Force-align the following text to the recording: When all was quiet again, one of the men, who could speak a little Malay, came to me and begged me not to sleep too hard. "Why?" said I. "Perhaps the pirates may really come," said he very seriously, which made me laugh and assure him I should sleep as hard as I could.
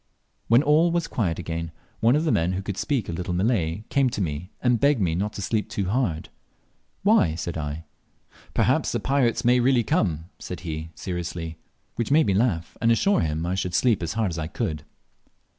When 0.47 0.63
all 0.63 0.89
was 0.91 1.05
quiet 1.07 1.37
again, 1.37 1.71
one 1.99 2.15
of 2.15 2.23
the 2.23 2.31
men, 2.31 2.53
who 2.53 2.63
could 2.63 2.75
speak 2.77 3.07
a 3.07 3.11
little 3.11 3.35
Malay, 3.35 3.83
came 3.89 4.09
to 4.09 4.19
me 4.19 4.49
and 4.59 4.79
begged 4.79 4.99
me 4.99 5.13
not 5.13 5.33
to 5.33 5.43
sleep 5.43 5.69
too 5.69 5.89
hard. 5.89 6.29
"Why?" 7.03 7.35
said 7.35 7.55
I. 7.55 7.83
"Perhaps 8.55 8.93
the 8.93 8.99
pirates 8.99 9.45
may 9.45 9.59
really 9.59 9.83
come," 9.83 10.25
said 10.39 10.61
he 10.61 10.75
very 10.85 10.91
seriously, 10.95 11.59
which 11.97 12.09
made 12.09 12.25
me 12.25 12.33
laugh 12.33 12.75
and 12.81 12.91
assure 12.91 13.19
him 13.19 13.45
I 13.45 13.53
should 13.53 13.75
sleep 13.75 14.01
as 14.01 14.13
hard 14.13 14.31
as 14.31 14.39
I 14.39 14.47
could. 14.47 14.85